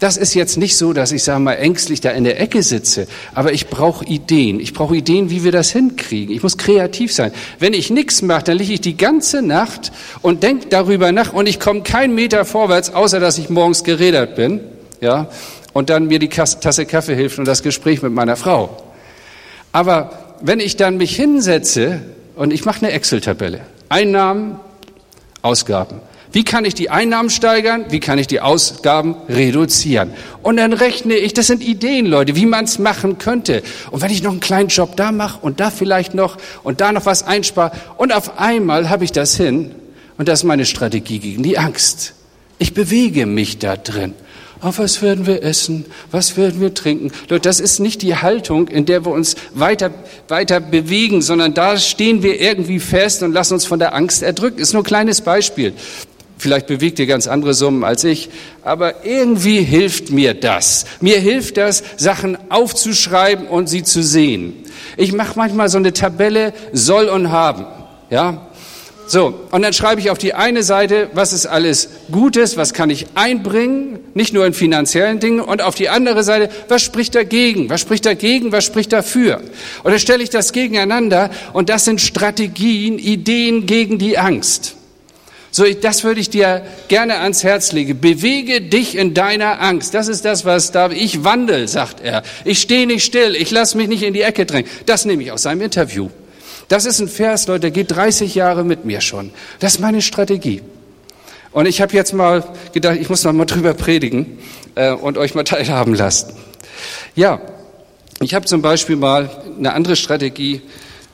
[0.00, 3.06] Das ist jetzt nicht so, dass ich, sage mal, ängstlich da in der Ecke sitze,
[3.34, 4.58] aber ich brauche Ideen.
[4.58, 6.34] Ich brauche Ideen, wie wir das hinkriegen.
[6.34, 7.30] Ich muss kreativ sein.
[7.60, 9.92] Wenn ich nichts mache, dann liege ich die ganze Nacht
[10.22, 14.34] und denke darüber nach und ich komme keinen Meter vorwärts, außer dass ich morgens gerädert
[14.34, 14.60] bin,
[15.00, 15.28] ja,
[15.72, 18.82] und dann mir die Tasse Kaffee hilft und das Gespräch mit meiner Frau.
[19.70, 22.02] Aber wenn ich dann mich hinsetze
[22.34, 24.58] und ich mache eine Excel-Tabelle, Einnahmen,
[25.42, 26.00] Ausgaben,
[26.32, 27.84] wie kann ich die Einnahmen steigern?
[27.90, 30.12] Wie kann ich die Ausgaben reduzieren?
[30.42, 33.62] Und dann rechne ich, das sind Ideen, Leute, wie man es machen könnte.
[33.90, 36.92] Und wenn ich noch einen kleinen Job da mache und da vielleicht noch und da
[36.92, 39.74] noch was einspare und auf einmal habe ich das hin
[40.16, 42.14] und das ist meine Strategie gegen die Angst.
[42.58, 44.14] Ich bewege mich da drin.
[44.64, 45.84] Oh, was werden wir essen?
[46.12, 47.10] Was werden wir trinken?
[47.28, 49.90] Leute, das ist nicht die Haltung, in der wir uns weiter,
[50.28, 54.60] weiter bewegen, sondern da stehen wir irgendwie fest und lassen uns von der Angst erdrücken.
[54.60, 55.74] Ist nur ein kleines Beispiel.
[56.38, 58.28] Vielleicht bewegt ihr ganz andere Summen als ich,
[58.62, 60.86] aber irgendwie hilft mir das.
[61.00, 64.54] Mir hilft das, Sachen aufzuschreiben und sie zu sehen.
[64.96, 67.66] Ich mache manchmal so eine Tabelle soll und haben,
[68.10, 68.48] ja.
[69.06, 72.88] So, und dann schreibe ich auf die eine Seite, was ist alles Gutes, was kann
[72.88, 77.68] ich einbringen, nicht nur in finanziellen Dingen, und auf die andere Seite, was spricht dagegen,
[77.68, 79.42] was spricht dagegen, was spricht dafür.
[79.82, 84.76] Und dann stelle ich das gegeneinander, und das sind Strategien, Ideen gegen die Angst.
[85.54, 88.00] So, das würde ich dir gerne ans Herz legen.
[88.00, 89.92] Bewege dich in deiner Angst.
[89.92, 92.22] Das ist das, was da, ich wandel, sagt er.
[92.46, 93.36] Ich stehe nicht still.
[93.36, 94.68] Ich lasse mich nicht in die Ecke drängen.
[94.86, 96.08] Das nehme ich aus seinem Interview.
[96.68, 99.30] Das ist ein Vers, Leute, der geht 30 Jahre mit mir schon.
[99.60, 100.62] Das ist meine Strategie.
[101.50, 104.38] Und ich habe jetzt mal gedacht, ich muss noch mal drüber predigen
[104.74, 106.32] äh, und euch mal teilhaben lassen.
[107.14, 107.42] Ja,
[108.20, 110.62] ich habe zum Beispiel mal eine andere Strategie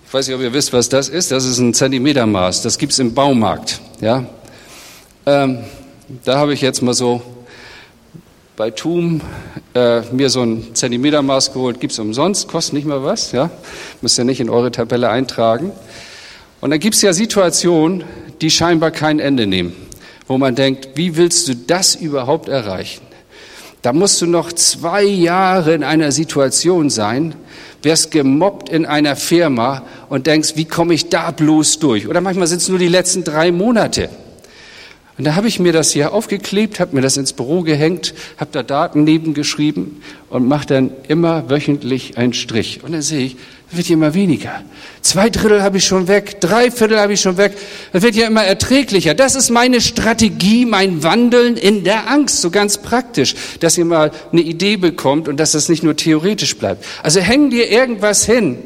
[0.09, 1.31] ich weiß nicht, ob ihr wisst, was das ist.
[1.33, 2.63] Das ist ein Zentimetermaß.
[2.63, 3.79] Das gibt's im Baumarkt.
[4.01, 4.25] Ja?
[5.27, 5.59] Ähm,
[6.25, 7.21] da habe ich jetzt mal so
[8.57, 9.21] bei TUM
[9.75, 11.79] äh, mir so ein Zentimetermaß geholt.
[11.79, 13.33] Gibt's umsonst, kostet nicht mal was.
[13.33, 13.51] Ja?
[14.01, 15.73] Müsst ihr nicht in eure Tabelle eintragen.
[16.63, 18.05] Und dann gibt's ja Situationen,
[18.41, 19.75] die scheinbar kein Ende nehmen,
[20.27, 23.03] wo man denkt, wie willst du das überhaupt erreichen?
[23.83, 27.35] Da musst du noch zwei Jahre in einer Situation sein,
[27.83, 32.09] wirst gemobbt in einer Firma und denkst, wie komme ich da bloß durch?
[32.09, 34.09] Oder manchmal sind es nur die letzten drei Monate.
[35.17, 38.51] Und da habe ich mir das hier aufgeklebt, habe mir das ins Büro gehängt, habe
[38.53, 42.85] da Daten nebengeschrieben und mache dann immer wöchentlich einen Strich.
[42.85, 43.37] Und dann sehe ich,
[43.71, 44.63] wird ja immer weniger.
[45.03, 47.53] Zwei Drittel habe ich schon weg, drei Viertel habe ich schon weg.
[47.93, 49.15] Das wird ja immer erträglicher.
[49.15, 54.11] Das ist meine Strategie, mein Wandeln in der Angst, so ganz praktisch, dass ihr mal
[54.33, 56.85] eine Idee bekommt und dass das nicht nur theoretisch bleibt.
[57.03, 58.59] Also häng dir irgendwas hin,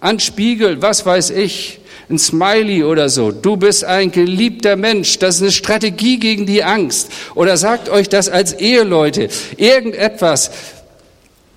[0.00, 3.30] an Spiegel, was weiß ich, ein Smiley oder so.
[3.30, 5.18] Du bist ein geliebter Mensch.
[5.18, 7.10] Das ist eine Strategie gegen die Angst.
[7.34, 9.28] Oder sagt euch das als Eheleute.
[9.56, 10.50] Irgendetwas,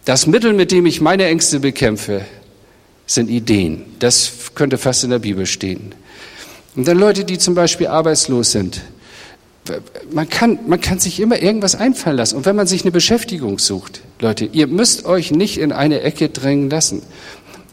[0.06, 2.26] Das Mittel, mit dem ich meine Ängste bekämpfe,
[3.06, 3.86] sind Ideen.
[4.00, 5.94] Das könnte fast in der Bibel stehen.
[6.76, 8.82] Und dann Leute, die zum Beispiel arbeitslos sind.
[10.12, 12.36] Man kann, man kann sich immer irgendwas einfallen lassen.
[12.36, 16.30] Und wenn man sich eine Beschäftigung sucht, Leute, ihr müsst euch nicht in eine Ecke
[16.30, 17.02] drängen lassen.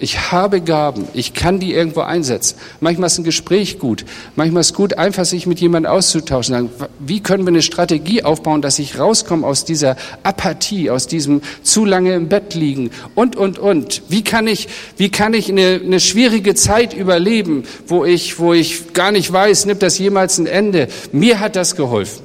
[0.02, 2.56] Ich habe Gaben, ich kann die irgendwo einsetzen.
[2.80, 6.70] Manchmal ist ein Gespräch gut, manchmal ist es gut, einfach sich mit jemandem auszutauschen.
[6.98, 11.84] Wie können wir eine Strategie aufbauen, dass ich rauskomme aus dieser Apathie, aus diesem zu
[11.84, 14.00] lange im Bett liegen und, und, und.
[14.08, 18.94] Wie kann ich, wie kann ich eine, eine schwierige Zeit überleben, wo ich, wo ich
[18.94, 20.88] gar nicht weiß, nimmt das jemals ein Ende?
[21.12, 22.24] Mir hat das geholfen.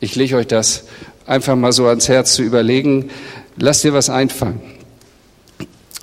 [0.00, 0.84] Ich lege euch das
[1.24, 3.08] einfach mal so ans Herz zu überlegen.
[3.56, 4.77] Lasst dir was einfallen.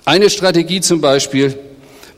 [0.06, 1.58] Eine Strategie zum Beispiel,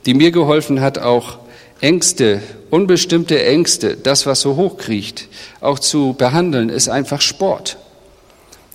[0.05, 1.39] die mir geholfen hat, auch
[1.81, 5.27] Ängste, unbestimmte Ängste, das, was so hochkriecht,
[5.63, 7.79] auch zu behandeln, ist einfach Sport.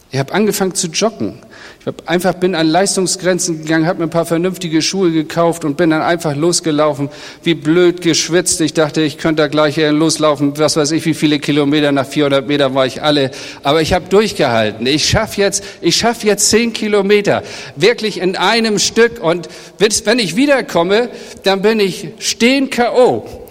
[0.10, 1.38] Ich habe angefangen zu joggen.
[1.84, 5.76] Ich hab einfach bin an Leistungsgrenzen gegangen, habe mir ein paar vernünftige Schuhe gekauft und
[5.76, 7.10] bin dann einfach losgelaufen,
[7.44, 8.62] wie blöd geschwitzt.
[8.62, 12.48] Ich dachte, ich könnte da gleich loslaufen, was weiß ich, wie viele Kilometer, nach 400
[12.48, 13.32] Metern war ich alle.
[13.64, 14.88] Aber ich habe durchgehalten.
[14.88, 17.44] Ich schaffe jetzt, ich schaff jetzt zehn Kilometer,
[17.76, 19.22] wirklich in einem Stück.
[19.22, 21.10] Und wenn ich wiederkomme,
[21.44, 23.43] dann bin ich stehen K.O.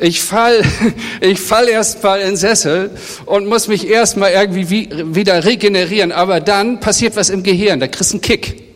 [0.00, 0.62] Ich fall,
[1.20, 2.90] ich fall erst mal in Sessel
[3.26, 6.10] und muss mich erst mal irgendwie wieder regenerieren.
[6.10, 7.80] Aber dann passiert was im Gehirn.
[7.80, 8.70] Da kriegst du einen Kick.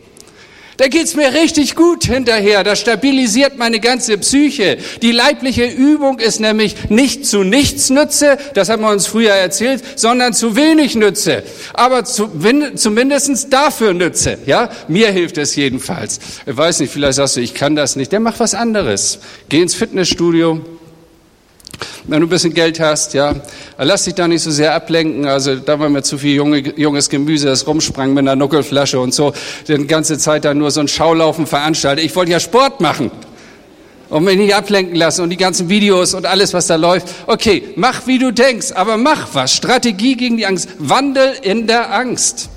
[0.77, 2.63] Da geht's mir richtig gut hinterher.
[2.63, 4.77] Das stabilisiert meine ganze Psyche.
[5.01, 9.81] Die leibliche Übung ist nämlich nicht zu nichts Nütze, das haben wir uns früher erzählt,
[9.95, 11.43] sondern zu wenig Nütze.
[11.73, 12.29] Aber zu,
[12.75, 14.37] zumindestens dafür Nütze.
[14.45, 16.19] Ja, mir hilft es jedenfalls.
[16.45, 18.11] Ich weiß nicht, vielleicht sagst du, ich kann das nicht.
[18.11, 19.19] Der macht was anderes.
[19.47, 20.59] Geh ins Fitnessstudio,
[22.07, 23.35] wenn du ein bisschen Geld hast, ja,
[23.77, 25.25] lass dich da nicht so sehr ablenken.
[25.25, 29.13] Also da war mir zu viel junge, junges Gemüse, das rumsprang mit einer Nuckelflasche und
[29.13, 29.33] so,
[29.67, 32.05] die ganze Zeit da nur so ein Schaulaufen veranstaltet.
[32.05, 33.11] Ich wollte ja Sport machen
[34.09, 37.07] und mich nicht ablenken lassen und die ganzen Videos und alles, was da läuft.
[37.27, 39.53] Okay, mach wie du denkst, aber mach was.
[39.53, 40.69] Strategie gegen die Angst.
[40.77, 42.49] Wandel in der Angst.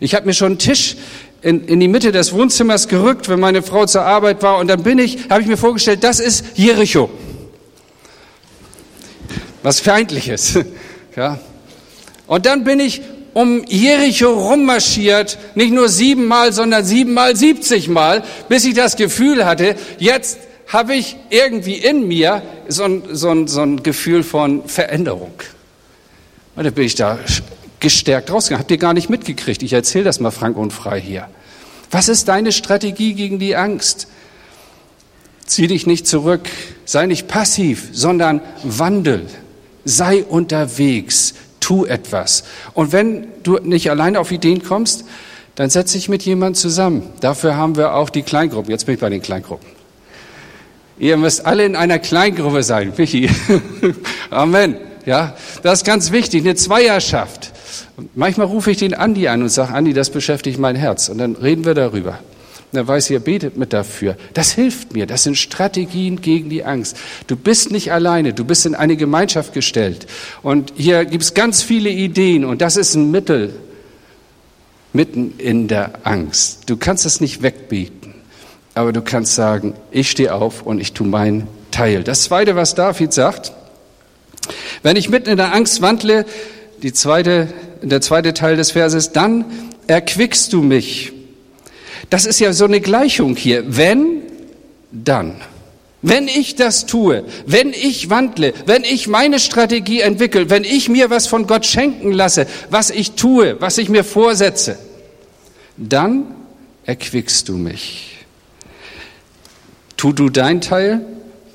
[0.00, 0.96] Ich habe mir schon einen Tisch
[1.40, 4.82] in, in die Mitte des Wohnzimmers gerückt, wenn meine Frau zur Arbeit war und dann
[4.82, 7.10] bin ich, habe ich mir vorgestellt, das ist Jericho
[9.64, 10.58] was Feindliches.
[11.16, 11.38] Ja.
[12.26, 13.00] Und dann bin ich
[13.34, 20.38] um Jericho rummarschiert, nicht nur siebenmal, sondern siebenmal, siebzigmal, bis ich das Gefühl hatte, jetzt
[20.66, 25.34] habe ich irgendwie in mir so ein, so ein, so ein Gefühl von Veränderung.
[26.56, 27.20] Und dann bin ich da
[27.78, 28.62] gestärkt rausgegangen.
[28.62, 29.62] Habt ihr gar nicht mitgekriegt.
[29.62, 31.28] Ich erzähle das mal frank und frei hier.
[31.92, 34.08] Was ist deine Strategie gegen die Angst?
[35.46, 36.48] Zieh dich nicht zurück,
[36.86, 39.28] sei nicht passiv, sondern wandel.
[39.84, 42.44] Sei unterwegs, tu etwas.
[42.74, 45.04] Und wenn du nicht alleine auf Ideen kommst,
[45.54, 47.02] dann setz dich mit jemandem zusammen.
[47.20, 48.70] Dafür haben wir auch die Kleingruppen.
[48.70, 49.68] Jetzt bin ich bei den Kleingruppen.
[50.98, 53.28] Ihr müsst alle in einer Kleingruppe sein, Michi.
[54.30, 54.76] Amen.
[55.06, 57.52] Ja, das ist ganz wichtig, eine Zweierschaft.
[58.14, 61.08] manchmal rufe ich den Andi an und sage, Andi, das beschäftigt mein Herz.
[61.08, 62.18] Und dann reden wir darüber.
[62.76, 64.16] Und weiß, ihr betet mit dafür.
[64.32, 65.06] Das hilft mir.
[65.06, 66.96] Das sind Strategien gegen die Angst.
[67.26, 68.32] Du bist nicht alleine.
[68.32, 70.06] Du bist in eine Gemeinschaft gestellt.
[70.42, 72.44] Und hier gibt es ganz viele Ideen.
[72.44, 73.54] Und das ist ein Mittel
[74.92, 76.62] mitten in der Angst.
[76.66, 78.14] Du kannst es nicht wegbeten.
[78.74, 82.02] Aber du kannst sagen, ich stehe auf und ich tue meinen Teil.
[82.02, 83.52] Das zweite, was David sagt,
[84.82, 86.26] wenn ich mitten in der Angst wandle,
[86.82, 87.48] die zweite,
[87.82, 89.44] der zweite Teil des Verses, dann
[89.86, 91.12] erquickst du mich
[92.14, 93.64] das ist ja so eine Gleichung hier.
[93.76, 94.22] Wenn,
[94.92, 95.34] dann.
[96.00, 101.10] Wenn ich das tue, wenn ich wandle, wenn ich meine Strategie entwickle, wenn ich mir
[101.10, 104.78] was von Gott schenken lasse, was ich tue, was ich mir vorsetze,
[105.76, 106.36] dann
[106.84, 108.24] erquickst du mich.
[109.96, 111.00] Tu du dein Teil,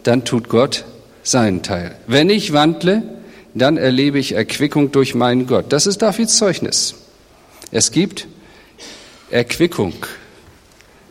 [0.03, 0.83] dann tut Gott
[1.23, 1.95] seinen Teil.
[2.05, 3.03] Wenn ich wandle,
[3.53, 5.67] dann erlebe ich Erquickung durch meinen Gott.
[5.69, 6.95] Das ist Davids Zeugnis.
[7.71, 8.27] Es gibt
[9.31, 9.93] Erquickung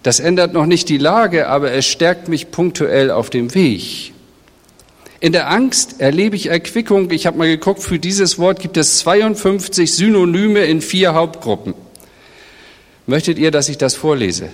[0.08, 4.14] das ändert noch nicht die Lage, aber es stärkt mich punktuell auf dem Weg.
[5.20, 7.10] In der Angst erlebe ich Erquickung.
[7.10, 11.74] Ich habe mal geguckt, für dieses Wort gibt es 52 Synonyme in vier Hauptgruppen.
[13.06, 14.48] Möchtet ihr, dass ich das vorlese?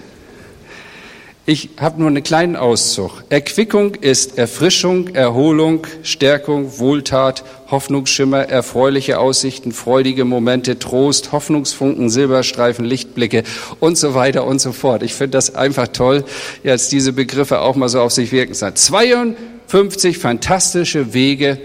[1.46, 3.22] Ich habe nur einen kleinen Auszug.
[3.28, 13.42] Erquickung ist Erfrischung, Erholung, Stärkung, Wohltat, Hoffnungsschimmer, erfreuliche Aussichten, freudige Momente, Trost, Hoffnungsfunken, Silberstreifen, Lichtblicke
[13.80, 15.02] und so weiter und so fort.
[15.02, 16.24] Ich finde das einfach toll,
[16.62, 21.58] jetzt diese Begriffe auch mal so auf sich wirken zu 52 fantastische Wege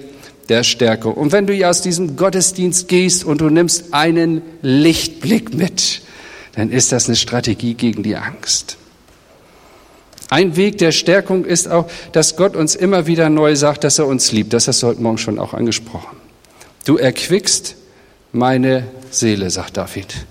[0.50, 1.14] der Stärkung.
[1.14, 6.02] Und wenn du ja aus diesem Gottesdienst gehst und du nimmst einen Lichtblick mit,
[6.56, 8.79] dann ist das eine Strategie gegen die Angst.
[10.30, 14.06] Ein Weg der Stärkung ist auch, dass Gott uns immer wieder neu sagt, dass er
[14.06, 14.54] uns liebt.
[14.54, 16.18] Das hast du heute Morgen schon auch angesprochen.
[16.86, 17.76] Du erquickst
[18.32, 20.26] meine Seele, sagt David.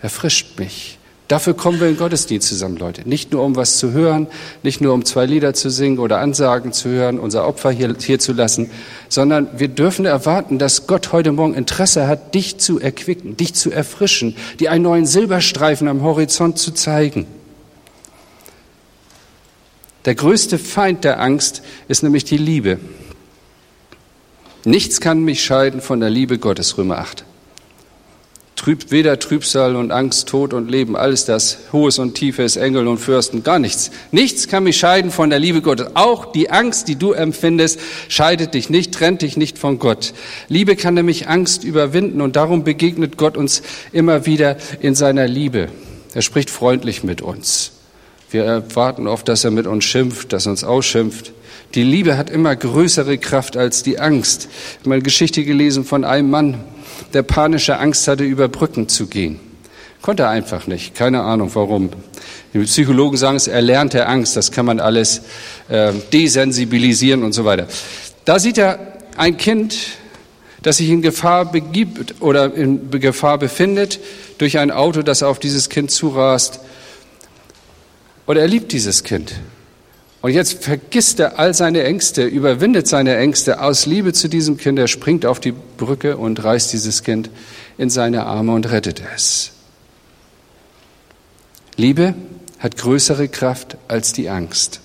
[0.00, 0.98] Erfrischt mich.
[1.28, 3.08] Dafür kommen wir in Gottesdienst zusammen, Leute.
[3.08, 4.28] Nicht nur um was zu hören,
[4.62, 8.20] nicht nur um zwei Lieder zu singen oder Ansagen zu hören, unser Opfer hier, hier
[8.20, 8.70] zu lassen,
[9.08, 13.72] sondern wir dürfen erwarten, dass Gott heute Morgen Interesse hat, dich zu erquicken, dich zu
[13.72, 17.26] erfrischen, dir einen neuen Silberstreifen am Horizont zu zeigen.
[20.06, 22.78] Der größte Feind der Angst ist nämlich die Liebe.
[24.64, 27.24] Nichts kann mich scheiden von der Liebe Gottes, Römer 8
[28.66, 32.98] trübt weder Trübsal und Angst, Tod und Leben, alles das, Hohes und Tiefes, Engel und
[32.98, 33.92] Fürsten, gar nichts.
[34.10, 35.88] Nichts kann mich scheiden von der Liebe Gottes.
[35.94, 40.14] Auch die Angst, die du empfindest, scheidet dich nicht, trennt dich nicht von Gott.
[40.48, 45.68] Liebe kann nämlich Angst überwinden und darum begegnet Gott uns immer wieder in seiner Liebe.
[46.14, 47.75] Er spricht freundlich mit uns.
[48.36, 51.32] Wir erwarten oft, dass er mit uns schimpft, dass er uns ausschimpft.
[51.74, 54.46] Die Liebe hat immer größere Kraft als die Angst.
[54.50, 56.62] Ich habe eine Geschichte gelesen von einem Mann,
[57.14, 59.40] der panische Angst hatte, über Brücken zu gehen.
[60.02, 60.94] Konnte er einfach nicht.
[60.94, 61.88] Keine Ahnung warum.
[62.52, 64.36] Die Psychologen sagen es erlernte Angst.
[64.36, 65.22] Das kann man alles
[65.70, 67.68] äh, desensibilisieren und so weiter.
[68.26, 69.78] Da sieht er ein Kind,
[70.60, 73.98] das sich in Gefahr begibt oder in Gefahr befindet
[74.36, 76.60] durch ein Auto, das auf dieses Kind zurast.
[78.26, 79.34] Und er liebt dieses Kind.
[80.20, 84.78] Und jetzt vergisst er all seine Ängste, überwindet seine Ängste aus Liebe zu diesem Kind.
[84.78, 87.30] Er springt auf die Brücke und reißt dieses Kind
[87.78, 89.52] in seine Arme und rettet es.
[91.76, 92.14] Liebe
[92.58, 94.80] hat größere Kraft als die Angst.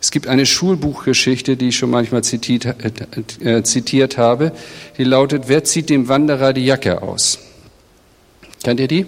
[0.00, 2.66] Es gibt eine Schulbuchgeschichte, die ich schon manchmal zitiert,
[3.44, 4.52] äh, zitiert habe,
[4.96, 7.40] die lautet, wer zieht dem Wanderer die Jacke aus?
[8.62, 9.06] Kennt ihr die?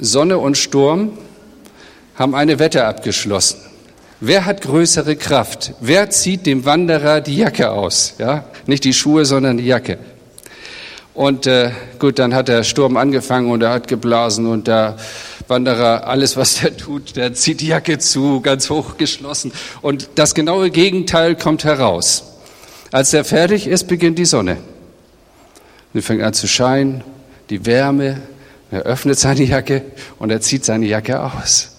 [0.00, 1.18] Sonne und Sturm
[2.18, 3.60] haben eine Wette abgeschlossen.
[4.20, 5.74] Wer hat größere Kraft?
[5.80, 8.14] Wer zieht dem Wanderer die Jacke aus?
[8.18, 9.98] Ja, nicht die Schuhe, sondern die Jacke.
[11.14, 14.96] Und äh, gut, dann hat der Sturm angefangen und er hat geblasen und der
[15.46, 19.52] Wanderer, alles was der tut, der zieht die Jacke zu, ganz hoch geschlossen.
[19.80, 22.24] Und das genaue Gegenteil kommt heraus.
[22.90, 24.56] Als er fertig ist, beginnt die Sonne.
[25.94, 27.04] Sie fängt an zu scheinen,
[27.50, 28.20] die Wärme,
[28.70, 29.82] er öffnet seine Jacke
[30.18, 31.77] und er zieht seine Jacke aus.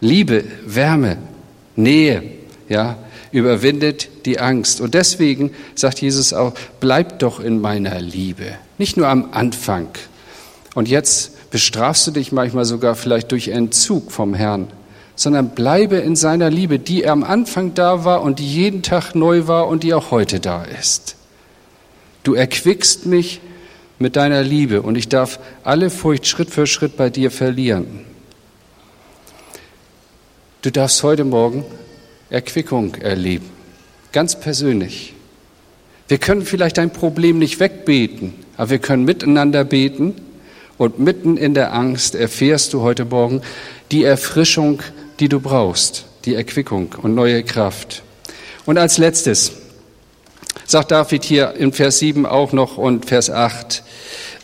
[0.00, 1.18] Liebe, Wärme,
[1.76, 2.22] Nähe,
[2.68, 2.96] ja,
[3.32, 4.80] überwindet die Angst.
[4.80, 8.46] Und deswegen sagt Jesus auch, bleib doch in meiner Liebe.
[8.78, 9.88] Nicht nur am Anfang.
[10.74, 14.68] Und jetzt bestrafst du dich manchmal sogar vielleicht durch Entzug vom Herrn,
[15.16, 19.46] sondern bleibe in seiner Liebe, die am Anfang da war und die jeden Tag neu
[19.46, 21.16] war und die auch heute da ist.
[22.22, 23.40] Du erquickst mich
[23.98, 28.09] mit deiner Liebe und ich darf alle Furcht Schritt für Schritt bei dir verlieren.
[30.62, 31.64] Du darfst heute Morgen
[32.28, 33.48] Erquickung erleben,
[34.12, 35.14] ganz persönlich.
[36.06, 40.16] Wir können vielleicht dein Problem nicht wegbeten, aber wir können miteinander beten
[40.76, 43.40] und mitten in der Angst erfährst du heute Morgen
[43.90, 44.82] die Erfrischung,
[45.18, 48.02] die du brauchst, die Erquickung und neue Kraft.
[48.66, 49.52] Und als letztes
[50.66, 53.82] sagt David hier in Vers 7 auch noch und Vers 8,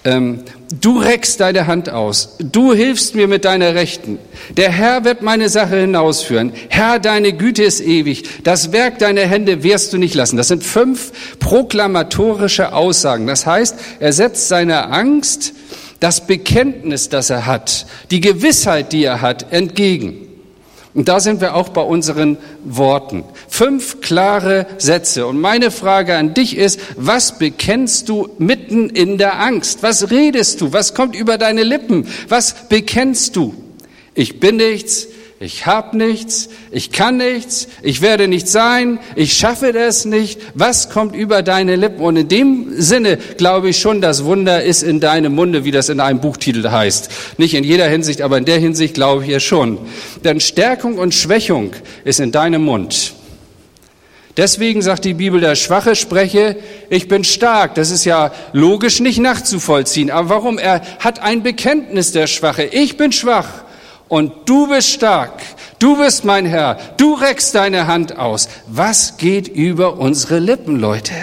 [0.05, 0.45] ähm,
[0.81, 4.19] du reckst deine Hand aus, du hilfst mir mit deiner Rechten.
[4.57, 6.53] Der Herr wird meine Sache hinausführen.
[6.69, 8.43] Herr, deine Güte ist ewig.
[8.43, 10.37] Das Werk deiner Hände wirst du nicht lassen.
[10.37, 13.27] Das sind fünf proklamatorische Aussagen.
[13.27, 15.53] Das heißt, er setzt seiner Angst
[16.01, 20.26] das Bekenntnis, das er hat, die Gewissheit, die er hat, entgegen.
[20.97, 23.23] Und da sind wir auch bei unseren Worten.
[23.49, 25.27] Fünf klare Sätze.
[25.27, 29.83] Und meine Frage an dich ist, was bekennst du mitten in der Angst?
[29.83, 30.73] Was redest du?
[30.73, 32.07] Was kommt über deine Lippen?
[32.29, 33.55] Was bekennst du?
[34.15, 35.07] Ich bin nichts,
[35.39, 40.41] ich habe nichts, ich kann nichts, ich werde nicht sein, ich schaffe das nicht.
[40.55, 42.03] Was kommt über deine Lippen?
[42.03, 45.91] Und in dem Sinne glaube ich schon, das Wunder ist in deinem Munde, wie das
[45.91, 47.11] in einem Buchtitel heißt.
[47.37, 49.79] Nicht in jeder Hinsicht, aber in der Hinsicht glaube ich es schon.
[50.25, 51.73] Denn Stärkung und Schwächung
[52.05, 53.13] ist in deinem Mund.
[54.39, 56.57] Deswegen sagt die Bibel, der Schwache spreche,
[56.89, 57.75] ich bin stark.
[57.75, 60.11] Das ist ja logisch nicht nachzuvollziehen.
[60.11, 60.57] Aber warum?
[60.59, 62.65] Er hat ein Bekenntnis, der Schwache.
[62.65, 63.66] Ich bin schwach.
[64.09, 65.43] Und du bist stark,
[65.79, 68.49] du bist mein Herr, du reckst deine Hand aus.
[68.69, 71.15] Was geht über unsere Lippen, Leute?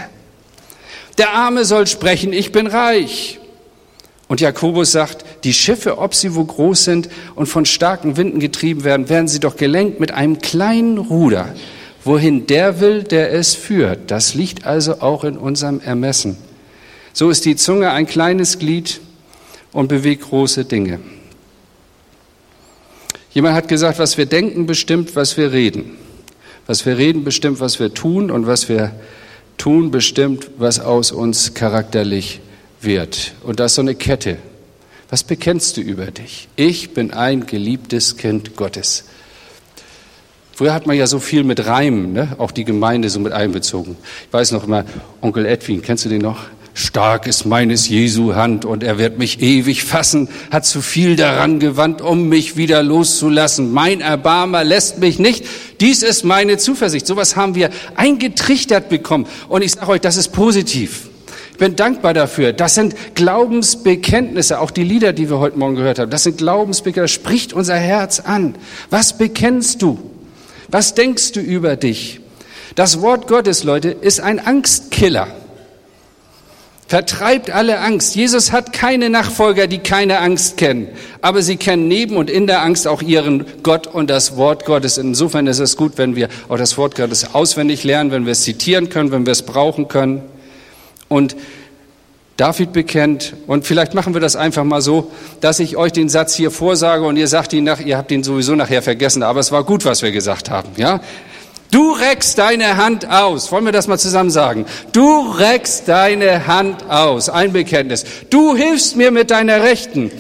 [1.18, 3.40] Der Arme soll sprechen, ich bin reich.
[4.28, 8.84] Und Jakobus sagt, die Schiffe, ob sie wo groß sind und von starken Winden getrieben
[8.84, 11.54] werden, werden sie doch gelenkt mit einem kleinen Ruder,
[12.04, 14.10] wohin der will, der es führt.
[14.12, 16.38] Das liegt also auch in unserem Ermessen.
[17.14, 19.02] So ist die Zunge ein kleines Glied
[19.72, 21.00] und beweg große Dinge.
[23.34, 25.98] Jemand hat gesagt, was wir denken, bestimmt, was wir reden.
[26.68, 28.94] Was wir reden, bestimmt, was wir tun und was wir
[29.58, 32.42] tun, bestimmt, was aus uns charakterlich
[32.80, 33.34] wird.
[33.44, 34.38] Und das ist so eine Kette.
[35.10, 36.48] Was bekennst du über dich?
[36.56, 39.06] Ich bin ein geliebtes Kind Gottes.
[40.54, 42.36] Früher hat man ja so viel mit Reimen, ne?
[42.38, 43.98] auch die Gemeinde so mit einbezogen.
[44.28, 44.86] Ich weiß noch immer,
[45.22, 46.46] Onkel Edwin, kennst du den noch?
[46.76, 51.60] Stark ist meines Jesu Hand und er wird mich ewig fassen, hat zu viel daran
[51.60, 53.72] gewandt, um mich wieder loszulassen.
[53.72, 55.46] Mein Erbarmer lässt mich nicht.
[55.82, 57.06] Dies ist meine Zuversicht.
[57.06, 59.28] Sowas haben wir eingetrichtert bekommen.
[59.50, 61.10] Und ich sage euch, das ist positiv.
[61.52, 62.54] Ich bin dankbar dafür.
[62.54, 66.10] Das sind Glaubensbekenntnisse, auch die Lieder, die wir heute Morgen gehört haben.
[66.10, 68.56] Das sind Glaubensbekenntnisse, spricht unser Herz an.
[68.90, 70.00] Was bekennst du?
[70.70, 72.20] Was denkst du über dich?
[72.74, 75.28] Das Wort Gottes, Leute, ist ein Angstkiller.
[76.94, 78.16] Vertreibt alle Angst.
[78.16, 80.90] Jesus hat keine Nachfolger, die keine Angst kennen.
[81.22, 85.00] Aber sie kennen neben und in der Angst auch ihren Gott und das Wort Gottes.
[85.00, 88.44] Insofern ist es gut, wenn wir auch das Wort Gottes auswendig lernen, wenn wir es
[88.44, 90.22] zitieren können, wenn wir es brauchen können.
[91.08, 91.36] Und
[92.38, 96.36] David bekennt, und vielleicht machen wir das einfach mal so, dass ich euch den Satz
[96.36, 99.52] hier vorsage und ihr sagt ihn nach, ihr habt ihn sowieso nachher vergessen, aber es
[99.52, 101.02] war gut, was wir gesagt haben, ja?
[101.74, 103.52] Du reckst deine Hand aus.
[103.52, 104.68] Wollen wir das mal zusammen sagen?
[104.92, 107.30] Du reckst deine Hand aus.
[107.30, 108.06] Ein Bekenntnis.
[108.30, 110.12] Du hilfst mir mit deiner Rechten.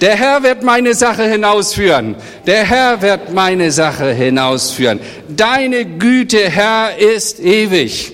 [0.00, 2.16] Der Herr wird meine Sache hinausführen.
[2.48, 4.98] Der Herr wird meine Sache hinausführen.
[5.28, 8.12] Deine Güte, Herr, ist ewig.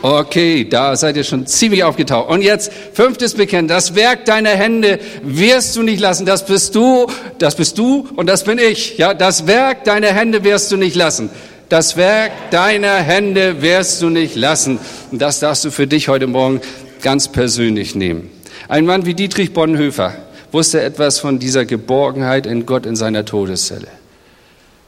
[0.00, 2.30] Okay, da seid ihr schon ziemlich aufgetaucht.
[2.30, 3.86] Und jetzt fünftes Bekenntnis.
[3.86, 6.24] Das Werk deiner Hände wirst du nicht lassen.
[6.24, 8.96] Das bist du, das bist du und das bin ich.
[8.96, 11.30] Ja, das Werk deiner Hände wirst du nicht lassen.
[11.68, 14.78] Das Werk deiner Hände wirst du nicht lassen.
[15.10, 16.60] Und das darfst du für dich heute Morgen
[17.02, 18.30] ganz persönlich nehmen.
[18.68, 20.14] Ein Mann wie Dietrich Bonhoeffer
[20.52, 23.88] wusste etwas von dieser Geborgenheit in Gott in seiner Todeszelle.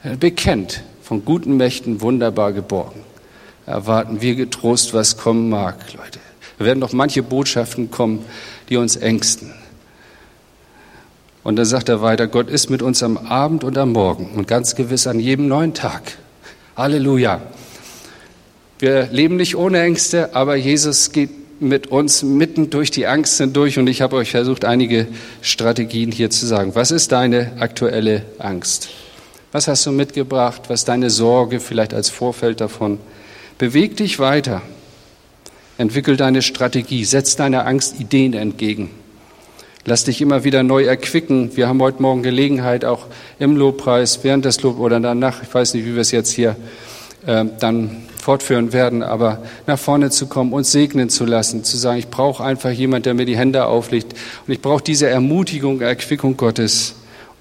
[0.05, 3.10] Er bekennt von guten Mächten wunderbar geborgen
[3.71, 6.19] erwarten wir getrost, was kommen mag, Leute.
[6.59, 8.25] Wir werden noch manche Botschaften kommen,
[8.69, 9.53] die uns ängsten.
[11.43, 14.47] Und dann sagt er weiter, Gott ist mit uns am Abend und am Morgen und
[14.47, 16.03] ganz gewiss an jedem neuen Tag.
[16.77, 17.41] Halleluja.
[18.79, 23.79] Wir leben nicht ohne Ängste, aber Jesus geht mit uns mitten durch die Angst hindurch
[23.79, 25.07] und ich habe euch versucht, einige
[25.43, 26.75] Strategien hier zu sagen.
[26.75, 28.89] Was ist deine aktuelle Angst?
[29.53, 30.63] Was hast du mitgebracht?
[30.69, 32.99] Was ist deine Sorge vielleicht als Vorfeld davon?
[33.61, 34.63] Beweg dich weiter.
[35.77, 37.05] Entwickel deine Strategie.
[37.05, 38.89] Setz deiner Angst Ideen entgegen.
[39.85, 41.55] Lass dich immer wieder neu erquicken.
[41.59, 43.05] Wir haben heute Morgen Gelegenheit, auch
[43.39, 46.57] im Lobpreis, während des Lob oder danach, ich weiß nicht, wie wir es jetzt hier
[47.27, 51.99] äh, dann fortführen werden, aber nach vorne zu kommen, uns segnen zu lassen, zu sagen,
[51.99, 54.15] ich brauche einfach jemand, der mir die Hände auflegt
[54.47, 56.95] und ich brauche diese Ermutigung, Erquickung Gottes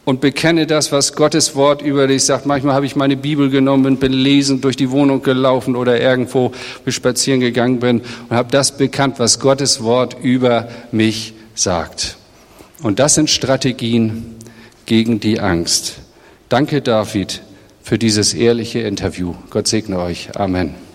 [0.06, 2.46] und bekenne das, was Gottes Wort über dich sagt.
[2.46, 6.52] Manchmal habe ich meine Bibel genommen bin lesend durch die Wohnung gelaufen oder irgendwo
[6.88, 12.18] spazieren gegangen bin und habe das bekannt, was Gottes Wort über mich sagt.
[12.82, 14.36] Und das sind Strategien
[14.86, 15.96] gegen die Angst.
[16.48, 17.42] Danke, David,
[17.84, 19.36] für dieses ehrliche Interview.
[19.50, 20.36] Gott segne euch.
[20.36, 20.89] Amen.